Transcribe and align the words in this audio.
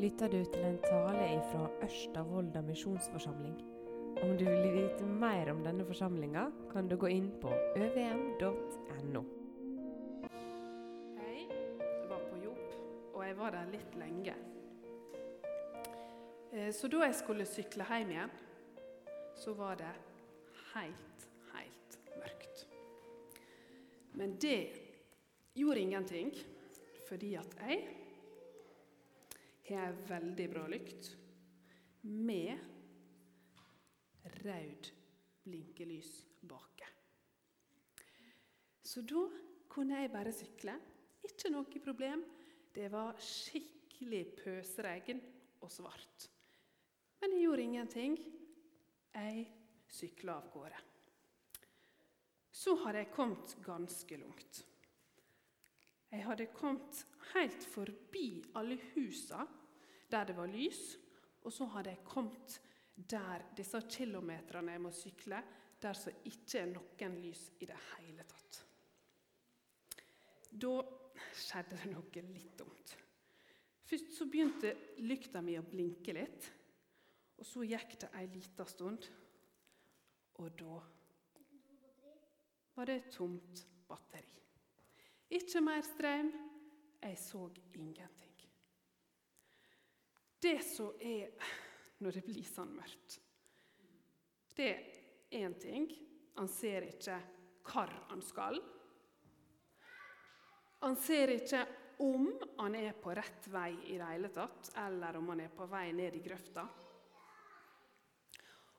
lytter 0.00 0.28
du 0.32 0.44
til 0.48 0.62
en 0.64 0.78
tale 0.80 1.24
fra 1.50 1.66
Ørsta 1.84 2.22
misjonsforsamling. 2.64 3.56
Om 4.22 4.30
du 4.38 4.46
vil 4.46 4.72
vite 4.72 5.04
mer 5.04 5.50
om 5.52 5.60
denne 5.64 5.84
forsamlinga, 5.84 6.46
kan 6.72 6.88
du 6.88 6.96
gå 6.96 7.10
inn 7.12 7.28
på 7.42 7.50
øvm.no. 7.76 9.22
Hei. 11.18 11.42
Jeg 11.50 12.08
var 12.08 12.24
på 12.30 12.40
jobb, 12.44 12.78
og 13.12 13.26
jeg 13.26 13.36
var 13.42 13.50
der 13.58 13.68
litt 13.74 14.00
lenge. 14.00 14.38
Eh, 16.52 16.72
så 16.72 16.88
da 16.88 17.04
jeg 17.04 17.20
skulle 17.20 17.44
sykle 17.44 17.84
hjem 17.92 18.16
igjen, 18.16 18.36
så 19.36 19.52
var 19.52 19.76
det 19.84 19.94
helt, 20.72 21.30
helt 21.52 22.02
mørkt. 22.16 22.66
Men 24.16 24.36
det 24.40 24.60
gjorde 25.54 25.80
ingenting, 25.80 26.32
fordi 27.08 27.34
at 27.34 27.58
jeg 27.60 27.99
har 29.78 29.92
ei 29.92 30.06
veldig 30.08 30.46
bra 30.50 30.64
lykt 30.70 31.12
med 32.02 32.58
rød 34.42 34.90
blinkelys 35.44 36.10
bak. 36.42 36.82
Så 38.82 39.04
da 39.06 39.22
kunne 39.70 40.00
jeg 40.00 40.10
bare 40.10 40.32
sykle. 40.34 40.74
Ikke 41.28 41.52
noe 41.52 41.82
problem. 41.84 42.24
Det 42.74 42.88
var 42.90 43.18
skikkelig 43.22 44.24
pøsregn 44.40 45.20
og 45.62 45.70
svart. 45.70 46.26
Men 47.20 47.36
jeg 47.36 47.44
gjorde 47.44 47.66
ingenting. 47.68 48.16
Jeg 49.14 49.46
sykla 49.90 50.38
av 50.40 50.50
gårde. 50.54 50.80
Så 52.50 52.74
hadde 52.82 53.04
jeg 53.04 53.14
kommet 53.14 53.54
ganske 53.64 54.18
langt. 54.20 54.64
Jeg 56.10 56.26
hadde 56.26 56.50
kommet 56.54 57.04
helt 57.30 57.64
forbi 57.70 58.42
alle 58.58 58.80
husa 58.96 59.44
der 60.10 60.28
det 60.28 60.36
var 60.36 60.50
lys. 60.50 60.82
Og 61.46 61.52
så 61.52 61.66
hadde 61.74 61.94
jeg 61.94 62.04
kommet 62.04 62.60
der 63.10 63.46
disse 63.56 63.80
kilometerne 63.88 64.74
jeg 64.74 64.82
må 64.84 64.92
sykle, 64.92 65.42
der 65.80 65.96
som 65.96 66.24
ikke 66.28 66.60
er 66.60 66.72
noen 66.74 67.20
lys 67.22 67.46
i 67.60 67.68
det 67.68 67.78
hele 67.94 68.26
tatt. 68.28 68.60
Da 70.50 70.74
skjedde 71.36 71.78
det 71.78 71.92
noe 71.92 72.24
litt 72.34 72.58
dumt. 72.58 72.96
Først 73.90 74.12
så 74.14 74.26
begynte 74.30 74.74
lykta 75.02 75.40
mi 75.42 75.56
å 75.58 75.66
blinke 75.66 76.14
litt. 76.14 76.50
Og 77.40 77.46
så 77.48 77.64
gikk 77.64 77.96
det 78.02 78.10
ei 78.20 78.26
lita 78.28 78.66
stund, 78.68 79.06
og 80.40 80.50
da 80.60 80.74
var 82.76 82.90
det 82.90 82.98
tomt 83.14 83.62
batteri. 83.88 84.42
Ikke 85.40 85.62
mer 85.64 85.80
strøm. 85.86 86.32
Jeg 87.00 87.16
så 87.16 87.46
ingenting. 87.74 88.29
Det 90.40 90.60
som 90.64 90.94
er 91.00 91.34
når 92.00 92.16
det 92.16 92.22
blir 92.24 92.46
sånn 92.48 92.72
mørkt, 92.72 93.18
det 94.56 94.68
er 94.70 95.40
én 95.42 95.54
ting. 95.60 95.88
Han 96.36 96.48
ser 96.48 96.86
ikke 96.88 97.18
hvor 97.70 97.92
han 98.08 98.22
skal. 98.24 98.56
Han 100.80 100.96
ser 100.96 101.34
ikke 101.36 101.66
om 102.00 102.30
han 102.56 102.74
er 102.78 102.96
på 102.96 103.12
rett 103.16 103.48
vei 103.52 103.74
i 103.92 103.98
det 104.00 104.08
hele 104.08 104.30
tatt, 104.32 104.70
eller 104.80 105.18
om 105.20 105.28
han 105.34 105.42
er 105.44 105.52
på 105.52 105.66
vei 105.68 105.90
ned 105.92 106.16
i 106.16 106.22
grøfta. 106.24 106.64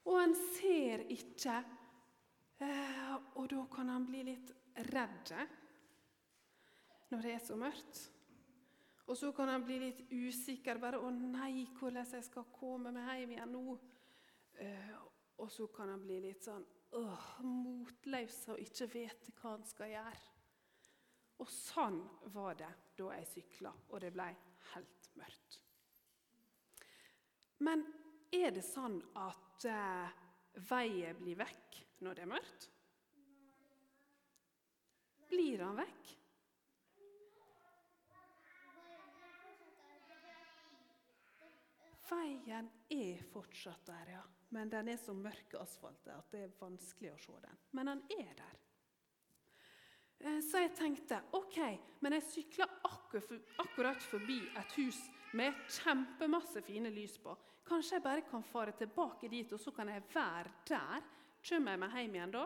Og 0.09 0.17
han 0.17 0.33
ser 0.33 1.03
ikke 1.13 1.59
eh, 2.65 3.11
Og 3.37 3.45
da 3.51 3.65
kan 3.69 3.91
han 3.93 4.07
bli 4.09 4.23
litt 4.31 4.49
redd 4.89 5.33
når 7.11 7.21
det 7.21 7.35
er 7.35 7.43
så 7.45 7.57
mørkt. 7.59 8.01
Og 9.11 9.17
så 9.19 9.33
kan 9.35 9.49
han 9.51 9.63
bli 9.67 9.77
litt 9.79 10.05
usikker. 10.07 10.77
bare 10.79 10.97
'Å 10.97 11.09
nei, 11.11 11.67
hvordan 11.75 12.05
jeg 12.13 12.23
skal 12.23 12.43
komme 12.51 12.91
meg 12.91 13.19
hjem 13.19 13.31
igjen 13.31 13.51
nå?' 13.51 13.79
Uh, 14.61 14.95
og 15.37 15.51
så 15.51 15.67
kan 15.67 15.89
han 15.89 16.01
bli 16.03 16.19
litt 16.19 16.43
sånn 16.43 16.63
uh, 16.93 17.41
motløs 17.41 18.49
og 18.53 18.59
ikke 18.59 18.87
vite 18.93 19.31
hva 19.39 19.55
han 19.55 19.63
skal 19.65 19.89
gjøre. 19.89 20.27
Og 21.41 21.49
sånn 21.49 21.97
var 22.35 22.53
det 22.59 22.69
da 22.99 23.07
jeg 23.15 23.27
sykla, 23.27 23.71
og 23.89 24.01
det 24.01 24.11
ble 24.13 24.27
helt 24.75 25.09
mørkt. 25.17 25.59
Men 27.65 27.83
er 28.31 28.51
det 28.51 28.63
sånn 28.63 29.01
at 29.17 29.65
uh, 29.65 30.13
veien 30.69 31.17
blir 31.17 31.41
vekk 31.41 31.81
når 32.05 32.15
det 32.15 32.21
er 32.27 32.33
mørkt? 32.35 32.69
Blir 35.31 35.65
han 35.65 35.81
vekk? 35.81 36.20
Veien 42.11 42.67
er 42.91 43.21
fortsatt 43.31 43.85
der, 43.87 44.15
ja. 44.17 44.23
Men 44.51 44.71
den 44.71 44.91
er 44.91 44.99
så 44.99 45.13
mørk 45.15 45.55
asfalt 45.61 46.07
at 46.11 46.33
det 46.33 46.43
er 46.43 46.57
vanskelig 46.59 47.13
å 47.13 47.21
se 47.23 47.37
den. 47.45 47.61
Men 47.77 47.93
den 47.93 48.01
er 48.17 48.33
der. 48.35 48.57
Eh, 50.21 50.41
så 50.43 50.61
jeg 50.61 50.73
tenkte 50.77 51.21
OK, 51.37 51.57
men 52.03 52.17
jeg 52.17 52.27
sykla 52.27 52.67
akkurat 52.91 54.03
forbi 54.03 54.41
et 54.59 54.75
hus 54.81 54.99
med 55.39 55.55
kjempemasse 55.79 56.61
fine 56.67 56.91
lys 56.93 57.15
på. 57.23 57.33
Kanskje 57.67 57.97
jeg 57.97 58.05
bare 58.05 58.27
kan 58.27 58.43
fare 58.43 58.75
tilbake 58.77 59.29
dit, 59.31 59.53
og 59.53 59.61
så 59.61 59.71
kan 59.71 59.89
jeg 59.89 60.03
være 60.13 60.51
der. 60.67 61.07
Kommer 61.47 61.73
jeg 61.73 61.81
meg 61.81 61.97
hjem 61.97 62.19
igjen 62.19 62.35
da? 62.35 62.43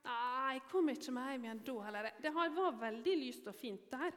Nei, 0.00 0.52
jeg 0.56 0.66
kom 0.72 0.90
ikke 0.90 1.14
meg 1.14 1.32
hjem 1.32 1.46
igjen 1.46 1.64
da 1.70 1.80
heller. 1.86 2.12
Det 2.20 2.34
var 2.34 2.78
veldig 2.82 3.16
lyst 3.22 3.48
og 3.48 3.56
fint 3.56 3.88
der, 3.92 4.16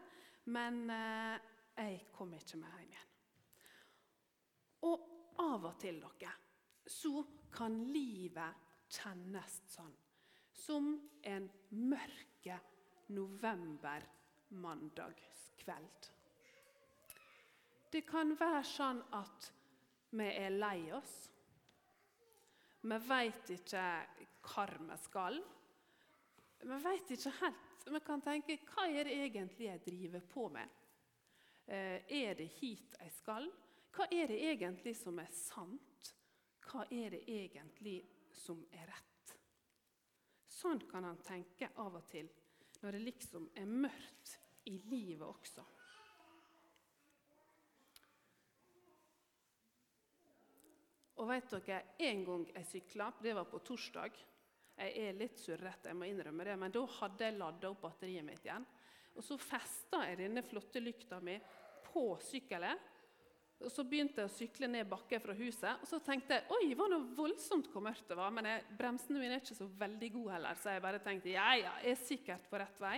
men 0.51 0.83
eh, 0.89 1.50
jeg 1.77 2.05
kom 2.15 2.33
ikke 2.33 2.59
meg 2.59 2.79
hjem 2.81 2.95
igjen. 2.95 3.12
Og 4.83 4.99
av 5.41 5.66
og 5.69 5.75
til, 5.81 6.01
dere, 6.03 6.33
så 6.85 7.23
kan 7.53 7.77
livet 7.94 8.53
kjennes 8.91 9.61
sånn. 9.71 9.94
Som 10.53 11.09
en 11.25 11.49
mørke 11.71 12.59
novembermandagskveld. 13.13 16.11
Det 17.94 18.01
kan 18.09 18.38
være 18.38 18.63
sånn 18.66 19.01
at 19.13 19.51
vi 20.13 20.27
er 20.29 20.49
lei 20.53 20.91
oss. 20.94 21.29
Vi 22.83 22.97
veit 23.07 23.50
ikke 23.53 24.07
hvor 24.44 24.77
vi 24.81 24.97
skal. 25.01 25.44
Vi 26.63 26.77
veit 26.83 27.11
ikke 27.15 27.31
helt. 27.41 27.69
Vi 27.83 28.00
kan 28.05 28.21
tenke 28.23 28.57
hva 28.69 28.83
er 28.88 29.03
det 29.07 29.15
egentlig 29.25 29.65
jeg 29.67 29.85
driver 29.85 30.21
på 30.33 30.44
med? 30.53 30.67
Eh, 31.67 32.00
er 32.23 32.31
det 32.39 32.50
hit 32.59 32.89
jeg 33.00 33.11
skal? 33.17 33.45
Hva 33.94 34.08
er 34.09 34.31
det 34.31 34.40
egentlig 34.42 34.96
som 34.98 35.20
er 35.22 35.30
sant? 35.38 36.14
Hva 36.66 36.88
er 36.90 37.14
det 37.14 37.22
egentlig 37.30 38.00
som 38.34 38.64
er 38.74 38.88
rett? 38.90 39.36
Sånn 40.50 40.81
kan 40.90 41.06
han 41.06 41.20
tenke 41.26 41.70
av 41.84 42.00
og 42.00 42.08
til 42.09 42.30
når 42.81 42.98
det 42.98 43.04
liksom 43.04 43.46
er 43.56 43.70
mørkt 43.70 44.34
i 44.68 44.78
livet 44.90 45.24
også. 45.28 45.64
Og 51.22 51.30
vet 51.30 51.54
dere, 51.54 51.81
En 52.00 52.24
gang 52.25 52.48
jeg 52.56 52.66
sykla, 52.68 53.12
det 53.22 53.36
var 53.38 53.46
på 53.48 53.62
torsdag 53.64 54.18
Jeg 54.75 54.94
er 54.98 55.14
litt 55.14 55.38
surrete, 55.38 55.92
jeg 55.92 55.96
må 55.96 56.10
innrømme 56.10 56.44
det, 56.44 56.56
men 56.58 56.74
da 56.74 56.81
hadde 56.98 57.28
jeg 57.28 57.38
lada 57.38 57.70
opp 57.70 57.84
batteriet 57.86 58.25
mitt 58.25 58.42
igjen. 58.44 58.66
Og 59.14 59.24
Så 59.24 59.38
festa 59.38 60.02
jeg 60.10 60.18
denne 60.18 60.42
flotte 60.42 60.81
lykta 60.81 61.22
mi 61.22 61.38
på 61.86 62.08
sykkelen 62.25 62.81
og 63.63 63.72
Så 63.72 63.85
begynte 63.88 64.22
jeg 64.22 64.29
å 64.29 64.34
sykle 64.34 64.68
ned 64.69 64.88
bakken 64.90 65.22
fra 65.24 65.35
huset. 65.38 65.81
og 65.81 65.88
Så 65.88 66.00
tenkte 66.03 66.38
jeg 66.38 66.56
oi, 66.56 66.74
var 66.78 66.91
noe 66.91 67.16
voldsomt 67.16 67.69
hvor 67.72 67.84
mørkt 67.85 68.09
det 68.09 68.18
var. 68.19 68.34
Men 68.35 68.50
jeg, 68.50 68.66
bremsene 68.79 69.22
mine 69.22 69.38
er 69.38 69.44
ikke 69.44 69.57
så 69.57 69.69
veldig 69.79 70.09
gode 70.13 70.35
heller, 70.35 70.59
så 70.59 70.75
jeg 70.75 70.84
bare 70.85 71.01
tenkte 71.03 71.34
ja, 71.34 71.50
ja, 71.59 71.74
jeg 71.84 71.96
er 71.96 72.03
sikkert 72.03 72.50
på 72.51 72.62
rett 72.62 72.81
vei. 72.84 72.97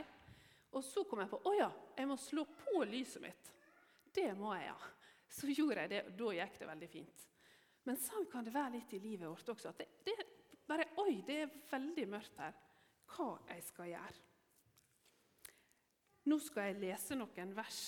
Og 0.75 0.83
så 0.83 1.05
kom 1.07 1.21
jeg 1.23 1.31
på 1.31 1.39
å 1.47 1.53
ja, 1.55 1.69
jeg 1.95 2.09
må 2.09 2.17
slå 2.19 2.43
på 2.65 2.81
lyset 2.89 3.23
mitt. 3.23 3.51
Det 4.15 4.27
må 4.37 4.51
jeg, 4.57 4.71
ja. 4.71 4.91
Så 5.35 5.51
gjorde 5.51 5.85
jeg 5.85 5.91
det, 5.91 6.03
og 6.09 6.17
da 6.19 6.33
gikk 6.39 6.59
det 6.59 6.69
veldig 6.69 6.89
fint. 6.91 7.25
Men 7.85 7.99
sånn 8.01 8.25
kan 8.31 8.45
det 8.45 8.53
være 8.55 8.77
litt 8.77 8.93
i 8.97 9.01
livet 9.03 9.29
vårt 9.29 9.51
også. 9.53 9.71
at 9.71 9.83
det, 9.83 9.89
det 10.07 10.15
bare, 10.67 10.87
Oi, 11.03 11.19
det 11.27 11.41
er 11.43 11.57
veldig 11.69 12.07
mørkt 12.09 12.39
her. 12.41 12.55
Hva 13.15 13.35
jeg 13.51 13.61
skal 13.67 13.91
gjøre. 13.91 14.23
Nå 16.25 16.39
skal 16.41 16.71
jeg 16.71 16.81
lese 16.81 17.17
noen 17.19 17.51
vers 17.53 17.81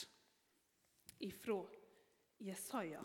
ifra 1.25 1.63
Jesaja. 2.39 3.01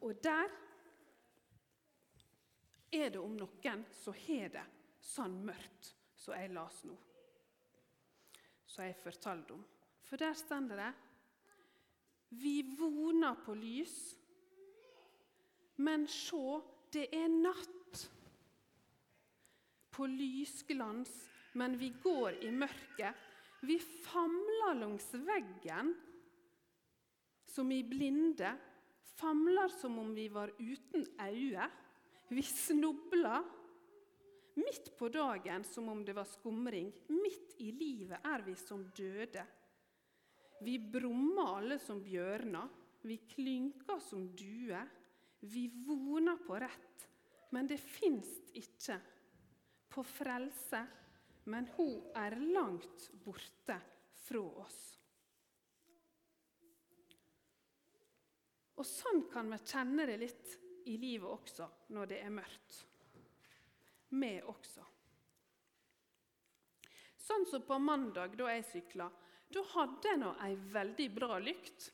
Og 0.00 0.14
der 0.22 0.50
er 2.92 3.10
det 3.12 3.20
om 3.20 3.34
noen 3.36 3.84
som 3.92 4.16
har 4.26 4.52
det 4.52 4.64
sånn 5.04 5.40
mørkt 5.48 5.92
som 6.18 6.36
jeg 6.36 6.52
las 6.54 6.82
nå. 6.88 6.96
Som 8.68 8.84
jeg 8.84 8.96
fortalte 9.00 9.56
om. 9.56 9.64
For 10.04 10.20
der 10.20 10.36
står 10.36 10.68
det 10.72 10.92
Vi 12.28 12.76
voner 12.76 13.38
på 13.44 13.54
lys, 13.56 13.96
men 15.80 16.04
sjå, 16.10 16.60
det 16.92 17.06
er 17.14 17.28
natt. 17.32 18.02
På 19.90 20.06
lysglans, 20.06 21.10
men 21.58 21.78
vi 21.80 21.88
går 22.02 22.42
i 22.44 22.50
mørket. 22.52 23.24
Vi 23.64 23.78
famler 23.80 24.76
langs 24.78 25.08
veggen 25.14 25.94
som 27.58 27.72
i 27.74 27.82
blinde, 27.82 28.52
famler 29.18 29.72
som 29.80 29.96
om 29.98 30.12
vi 30.14 30.28
var 30.30 30.52
uten 30.60 31.06
øyne. 31.18 31.64
Vi 32.30 32.42
snubler 32.46 33.42
midt 34.54 34.92
på 34.98 35.08
dagen 35.10 35.64
som 35.66 35.88
om 35.90 36.04
det 36.06 36.14
var 36.14 36.28
skumring. 36.30 36.92
Midt 37.10 37.56
i 37.58 37.72
livet 37.74 38.22
er 38.22 38.44
vi 38.46 38.54
som 38.54 38.84
døde. 38.94 39.42
Vi 40.62 40.76
brummer 40.78 41.56
alle 41.56 41.80
som 41.82 41.98
bjørner, 42.02 42.68
vi 43.02 43.16
klynker 43.26 43.98
som 44.02 44.28
duer. 44.38 44.86
Vi 45.40 45.68
voner 45.86 46.38
på 46.42 46.58
rett, 46.58 47.08
men 47.54 47.66
det 47.70 47.78
fins 47.78 48.30
ikke. 48.58 49.00
På 49.88 50.02
frelse, 50.06 50.84
men 51.50 51.66
hun 51.74 52.06
er 52.18 52.38
langt 52.54 53.10
borte 53.24 53.78
fra 54.26 54.46
oss. 54.62 54.97
Og 58.78 58.86
sånn 58.86 59.24
kan 59.32 59.50
vi 59.50 59.58
kjenne 59.66 60.06
det 60.06 60.16
litt 60.20 60.54
i 60.88 60.94
livet 61.00 61.28
også 61.28 61.66
når 61.94 62.12
det 62.12 62.20
er 62.22 62.34
mørkt. 62.34 62.78
Vi 64.14 64.32
også. 64.40 64.84
Sånn 67.28 67.44
som 67.50 67.64
på 67.66 67.76
mandag, 67.82 68.38
da 68.38 68.48
jeg 68.54 68.64
sykla. 68.64 69.08
Da 69.52 69.62
hadde 69.74 70.12
jeg 70.12 70.20
nå 70.22 70.30
ei 70.44 70.54
veldig 70.72 71.08
bra 71.12 71.38
lykt. 71.42 71.88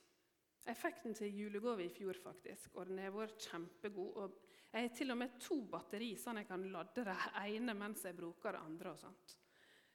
Jeg 0.65 0.79
fikk 0.79 1.01
den 1.05 1.17
til 1.19 1.41
julegave 1.41 1.85
i 1.85 1.93
fjor, 1.93 2.17
faktisk, 2.23 2.77
og 2.79 2.89
den 2.89 3.01
har 3.03 3.13
vært 3.15 3.49
kjempegod. 3.49 4.21
Og 4.21 4.37
jeg 4.71 4.87
har 4.87 4.95
til 4.97 5.15
og 5.15 5.19
med 5.21 5.41
to 5.43 5.59
batteri, 5.71 6.13
sånn 6.21 6.41
jeg 6.41 6.49
kan 6.49 6.69
lade 6.73 7.05
det 7.09 7.17
ene 7.43 7.75
mens 7.79 8.05
jeg 8.07 8.17
bruker 8.19 8.55
det 8.55 8.63
andre. 8.63 8.95
Og 8.95 9.01
sånt. 9.01 9.35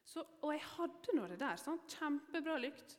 Så, 0.10 0.26
og 0.42 0.52
jeg 0.54 0.66
hadde 0.74 1.16
nå 1.16 1.30
det 1.30 1.40
der. 1.42 1.62
Sånn, 1.62 1.80
kjempebra 1.90 2.58
lykt. 2.60 2.98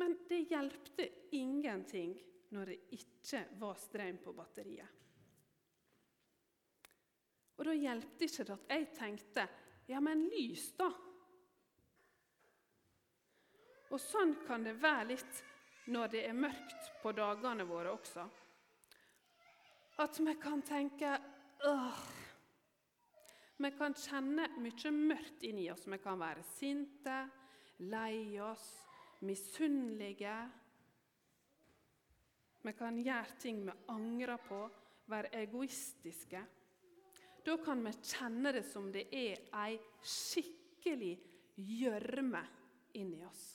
Men 0.00 0.16
det 0.28 0.42
hjelpte 0.48 1.06
ingenting 1.36 2.16
når 2.50 2.72
det 2.72 2.78
ikke 2.96 3.44
var 3.60 3.78
strøm 3.78 4.18
på 4.24 4.34
batteriet. 4.34 4.96
Og 7.60 7.66
da 7.68 7.76
hjelpte 7.76 8.24
ikke 8.24 8.46
at 8.54 8.72
jeg 8.72 8.86
tenkte 8.96 9.46
ja, 9.90 10.00
men 10.00 10.22
lys, 10.30 10.70
da. 10.78 10.86
Og 13.90 13.98
sånn 13.98 14.36
kan 14.46 14.62
det 14.64 14.76
være 14.80 15.08
litt 15.10 15.40
når 15.90 16.12
det 16.12 16.22
er 16.28 16.38
mørkt 16.38 16.90
på 17.02 17.12
dagene 17.16 17.66
våre 17.66 17.92
også. 17.92 18.24
At 20.00 20.20
vi 20.22 20.34
kan 20.40 20.62
tenke 20.64 21.10
åh. 21.68 22.00
Vi 23.60 23.70
kan 23.76 23.92
kjenne 23.98 24.46
mye 24.62 24.92
mørkt 24.94 25.42
inni 25.44 25.66
oss. 25.72 25.84
Vi 25.84 25.98
kan 26.00 26.16
være 26.22 26.46
sinte, 26.54 27.16
lei 27.90 28.38
oss, 28.40 28.64
misunnelige. 29.26 30.36
Vi 32.60 32.72
kan 32.76 32.98
gjøre 33.00 33.38
ting 33.40 33.62
vi 33.64 33.72
angrer 33.88 34.40
på, 34.44 34.60
være 35.10 35.32
egoistiske. 35.40 36.42
Da 37.40 37.56
kan 37.64 37.80
vi 37.86 37.92
kjenne 38.04 38.52
det 38.52 38.66
som 38.68 38.90
det 38.92 39.06
er 39.16 39.40
ei 39.62 39.78
skikkelig 40.04 41.14
gjørme 41.56 42.42
inni 43.00 43.24
oss. 43.24 43.46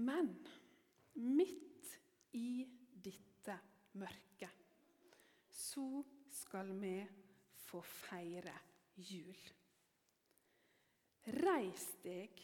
Men 0.00 0.28
midt 1.14 1.96
i 2.38 2.62
dette 2.92 3.56
mørket 3.98 4.68
så 5.50 6.04
skal 6.30 6.70
vi 6.78 6.94
få 7.66 7.80
feire 7.82 8.54
jul. 9.10 9.40
Reis 11.26 11.84
deg, 12.02 12.40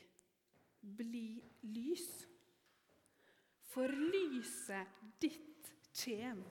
bli 0.80 1.40
lys, 1.72 2.08
for 3.72 3.88
lyset 3.88 5.00
ditt 5.20 5.70
kjem. 5.96 6.42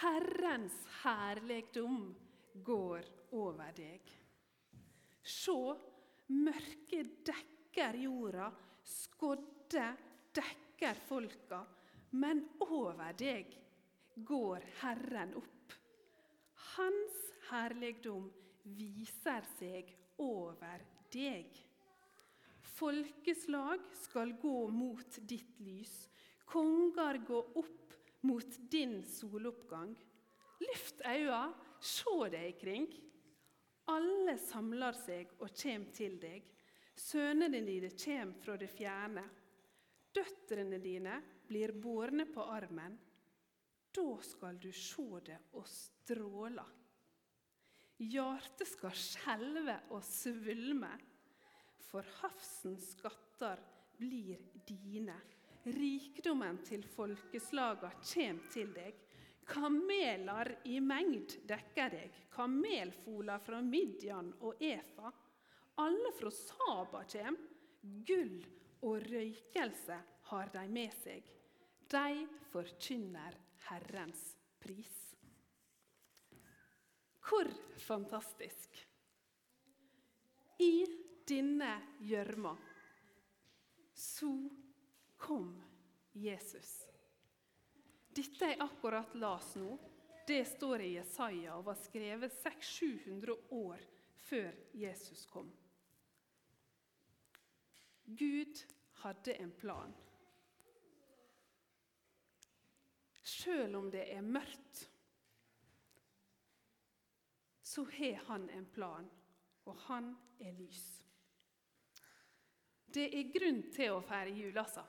Herrens 0.00 0.76
herligdom 1.02 2.10
går 2.66 3.06
over 3.38 3.70
deg. 3.76 4.10
Sjå, 5.22 5.56
mørket 6.34 7.14
dekker 7.26 7.98
jorda, 8.02 8.50
skodde 8.86 9.86
dekker 10.34 11.00
folka, 11.08 11.62
men 12.18 12.42
over 12.66 13.14
deg 13.18 13.54
går 14.26 14.66
Herren 14.82 15.34
opp. 15.38 15.74
Hans 16.74 17.18
herligdom 17.50 18.28
viser 18.64 19.46
seg 19.58 19.90
over 20.20 20.84
deg. 21.12 21.50
Folkeslag 22.80 23.82
skal 24.04 24.34
gå 24.40 24.68
mot 24.72 25.18
ditt 25.28 25.58
lys, 25.60 26.08
konger 26.48 27.20
gå 27.26 27.40
opp 27.60 27.96
mot 28.24 28.56
din 28.72 29.02
soloppgang. 29.04 29.94
Lyft 30.60 31.02
øya, 31.08 31.42
se 31.80 32.16
deg 32.32 32.56
kring. 32.60 32.88
Alle 33.90 34.36
samler 34.38 34.96
seg 34.96 35.32
og 35.40 35.52
kjem 35.56 35.86
til 35.94 36.18
deg. 36.20 36.44
Sønnene 37.00 37.62
dine 37.64 37.90
kjem 37.96 38.34
fra 38.42 38.56
det 38.60 38.68
fjerne. 38.72 39.24
Døtrene 40.12 40.78
dine 40.82 41.16
blir 41.48 41.72
bårne 41.72 42.26
på 42.30 42.44
armen. 42.44 42.98
Da 43.90 44.10
skal 44.22 44.60
du 44.62 44.70
se 44.74 45.06
det 45.26 45.38
og 45.58 45.66
stråle. 45.66 46.66
Hjertet 48.00 48.64
skal 48.64 48.94
skjelve 48.96 49.74
og 49.92 50.00
svulme, 50.06 50.92
for 51.90 52.06
havsens 52.22 52.94
skatter 52.94 53.60
blir 54.00 54.40
dine. 54.64 55.18
Rikdommen 55.68 56.62
til 56.64 56.86
folkeslaga 56.88 57.90
kjem 58.00 58.38
til 58.52 58.72
deg. 58.72 58.96
Kameler 59.50 60.54
i 60.70 60.78
mengd 60.80 61.34
dekker 61.50 61.92
deg, 61.92 62.16
kamelfoler 62.32 63.42
fra 63.44 63.60
Midian 63.60 64.32
og 64.40 64.62
Efa. 64.64 65.12
Alle 65.84 66.14
fra 66.16 66.32
Saba 66.32 67.04
kjem. 67.04 67.36
Gull 68.06 68.40
og 68.86 69.04
røykelse 69.10 70.00
har 70.30 70.56
de 70.56 70.64
med 70.72 70.96
seg. 71.02 71.28
De 71.90 72.24
forkynner 72.52 73.36
Herrens 73.68 74.30
pris. 74.62 75.09
Hvor 77.20 77.48
fantastisk! 77.78 78.80
I 80.60 80.86
denne 81.28 81.72
gjørma 82.04 82.52
så 83.96 84.32
kom 85.20 85.54
Jesus. 86.12 86.72
Dette 88.10 88.50
jeg 88.50 88.60
akkurat 88.60 89.14
las 89.20 89.54
nå, 89.56 89.76
det 90.26 90.42
står 90.48 90.84
i 90.84 90.92
Jesaja 90.96 91.56
og 91.56 91.68
var 91.70 91.78
skrevet 91.78 92.34
600-700 92.42 93.36
år 93.56 93.84
før 94.26 94.60
Jesus 94.76 95.24
kom. 95.30 95.48
Gud 98.04 98.62
hadde 99.02 99.36
en 99.40 99.52
plan. 99.54 99.92
Sjøl 103.22 103.74
om 103.78 103.88
det 103.92 104.08
er 104.12 104.26
mørkt, 104.26 104.89
så 107.70 107.84
har 107.84 108.22
han 108.26 108.48
en 108.50 108.66
plan, 108.66 109.10
og 109.64 109.76
han 109.86 110.16
er 110.42 110.54
lys. 110.58 110.86
Det 112.90 113.04
er 113.14 113.28
grunn 113.30 113.60
til 113.70 113.94
å 113.94 114.00
feire 114.02 114.32
jul, 114.34 114.56
altså. 114.58 114.82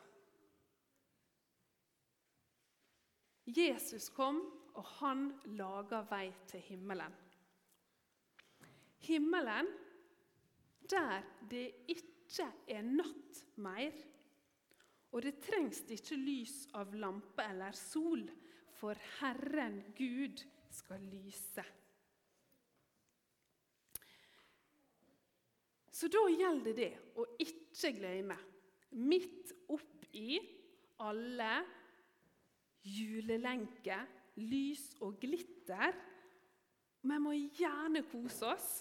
Jesus 3.46 4.08
kom, 4.16 4.40
og 4.74 4.88
han 4.98 5.28
laga 5.60 6.00
vei 6.10 6.32
til 6.50 6.64
himmelen. 6.72 7.14
Himmelen 9.06 9.70
der 10.90 11.28
det 11.52 11.68
ikke 11.92 12.48
er 12.72 12.88
natt 12.88 13.44
mer. 13.62 13.94
Og 15.12 15.22
det 15.26 15.36
trengs 15.44 15.84
ikke 15.92 16.18
lys 16.18 16.64
av 16.80 16.96
lampe 16.96 17.46
eller 17.46 17.76
sol, 17.78 18.24
for 18.80 18.98
Herren 19.20 19.82
Gud 19.98 20.42
skal 20.72 21.04
lyse. 21.12 21.66
Så 26.02 26.08
da 26.10 26.22
gjelder 26.34 26.74
det 26.74 26.94
å 27.22 27.28
ikke 27.38 27.92
glemme, 27.94 28.34
midt 29.06 29.52
oppi 29.70 30.40
alle 31.06 31.52
julelenker, 32.90 34.08
lys 34.42 34.88
og 35.06 35.20
glitter 35.22 35.94
Vi 37.06 37.20
må 37.22 37.36
gjerne 37.54 38.02
kose 38.10 38.50
oss 38.50 38.72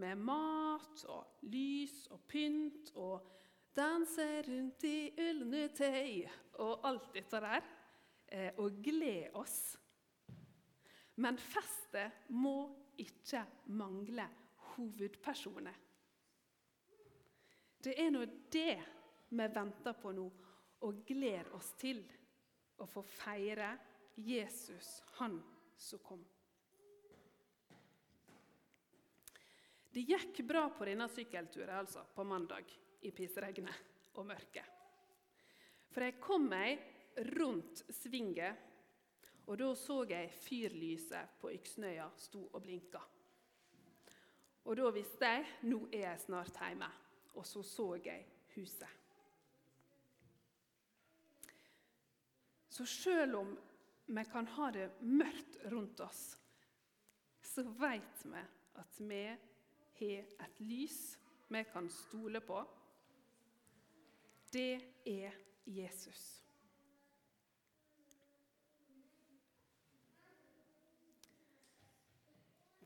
med 0.00 0.16
mat 0.24 1.04
og 1.12 1.44
lys 1.52 2.06
og 2.12 2.24
pynt 2.28 2.90
og 3.00 3.28
danse 3.76 4.26
rundt 4.48 4.88
i 4.88 5.12
ylnetøy 5.28 6.24
og 6.64 6.88
alt 6.88 7.12
dette 7.12 7.40
der. 7.44 7.62
eh, 8.28 8.52
Og 8.56 8.80
glede 8.82 9.30
oss. 9.34 9.76
Men 11.16 11.36
festet 11.36 12.28
må 12.30 12.70
ikke 12.96 13.44
mangle 13.66 14.28
hovedpersoner. 14.74 15.83
Det 17.84 17.92
er 18.00 18.12
nå 18.14 18.24
det 18.48 18.76
vi 19.28 19.46
venter 19.52 19.96
på 20.00 20.12
nå 20.16 20.24
og 20.84 21.02
gleder 21.04 21.50
oss 21.56 21.74
til 21.80 22.00
å 22.80 22.86
få 22.88 23.02
feire 23.04 23.74
Jesus, 24.16 25.02
han 25.18 25.36
som 25.76 26.00
kom. 26.04 26.22
Det 29.94 30.02
gikk 30.02 30.40
bra 30.48 30.64
på 30.74 30.88
denne 30.88 31.06
sykkelturen 31.12 31.76
altså, 31.76 32.06
på 32.14 32.24
mandag 32.26 32.72
i 33.06 33.12
pisregnet 33.14 34.16
og 34.18 34.26
mørket. 34.26 34.66
For 35.92 36.08
jeg 36.08 36.18
kom 36.22 36.48
meg 36.50 36.80
rundt 37.36 37.84
svinget, 37.94 38.58
og 39.44 39.60
da 39.60 39.68
så 39.76 40.00
jeg 40.08 40.32
fyrlyset 40.40 41.36
på 41.38 41.52
Yksnøya 41.52 42.08
sto 42.18 42.46
og 42.48 42.62
blinka. 42.64 43.02
Og 44.64 44.78
da 44.80 44.90
visste 44.96 45.30
jeg 45.36 45.68
nå 45.68 45.84
er 45.92 46.08
jeg 46.08 46.22
snart 46.24 46.58
hjemme. 46.64 46.88
Og 47.34 47.46
så 47.46 47.62
så 47.62 47.94
jeg 48.04 48.26
huset. 48.54 48.88
Så 52.68 52.86
selv 52.86 53.36
om 53.36 53.58
vi 54.06 54.24
kan 54.24 54.46
ha 54.46 54.70
det 54.70 54.88
mørkt 55.00 55.58
rundt 55.72 56.00
oss, 56.00 56.38
så 57.42 57.62
vet 57.62 58.24
vi 58.24 58.40
at 58.74 59.00
vi 59.00 59.24
har 59.98 60.32
et 60.46 60.60
lys 60.60 61.18
vi 61.48 61.62
kan 61.72 61.90
stole 61.90 62.40
på. 62.40 62.64
Det 64.52 64.80
er 65.06 65.30
Jesus. 65.66 66.43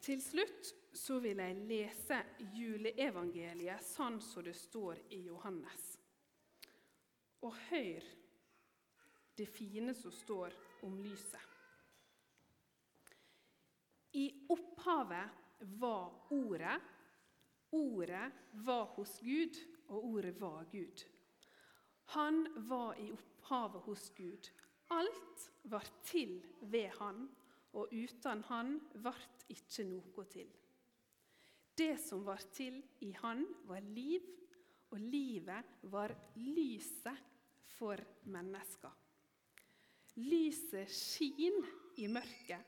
Til 0.09 0.23
slutt 0.25 0.71
så 0.97 1.19
vil 1.21 1.37
jeg 1.43 1.57
lese 1.69 2.17
juleevangeliet 2.57 3.85
sånn 3.85 4.15
som 4.25 4.47
det 4.47 4.55
står 4.57 5.03
i 5.13 5.19
Johannes. 5.27 5.83
Og 7.45 7.53
hør 7.67 8.07
det 9.37 9.45
fine 9.53 9.93
som 9.93 10.15
står 10.17 10.57
om 10.89 10.95
lyset. 10.97 11.45
I 14.17 14.25
opphavet 14.49 15.69
var 15.77 16.33
Ordet. 16.33 16.79
Ordet 17.77 18.33
var 18.65 18.87
hos 18.97 19.19
Gud, 19.21 19.61
og 19.93 20.07
Ordet 20.15 20.33
var 20.41 20.65
Gud. 20.73 21.05
Han 22.17 22.47
var 22.71 22.97
i 22.97 23.11
opphavet 23.13 23.85
hos 23.85 24.09
Gud. 24.17 24.49
Alt 24.89 25.51
var 25.69 25.85
til 26.01 26.39
ved 26.61 26.97
Han, 26.97 27.29
og 27.79 27.93
uten 27.95 28.43
Han 28.51 28.75
vart 29.05 29.45
ikke 29.53 29.87
noe 29.87 30.25
til. 30.31 30.49
Det 31.79 31.95
som 32.03 32.25
var 32.27 32.43
til 32.53 32.81
i 33.07 33.13
Han, 33.23 33.45
var 33.71 33.85
liv, 33.95 34.25
og 34.91 34.99
livet 34.99 35.77
var 35.93 36.15
lyset 36.43 37.27
for 37.77 38.01
mennesker. 38.33 38.95
Lyset 40.19 40.91
skin 40.91 41.61
i 42.03 42.09
mørket, 42.11 42.65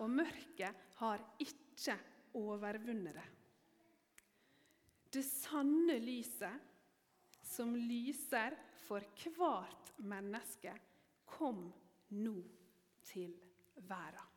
og 0.00 0.08
mørket 0.10 0.86
har 1.02 1.24
ikke 1.42 1.96
overvunnet 2.38 3.18
det. 3.18 3.26
Det 5.12 5.24
sanne 5.24 5.98
lyset, 6.00 6.72
som 7.46 7.76
lyser 7.76 8.56
for 8.86 9.04
hvert 9.36 9.92
menneske, 10.04 10.72
kom 11.26 11.66
nå 12.16 12.38
til 13.06 13.36
verden. 13.88 14.35